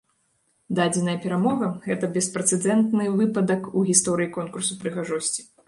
[0.79, 5.41] Дадзеная перамога, гэта беспрэцэдэнтны выпадак у гісторыі конкурсу прыгажосці.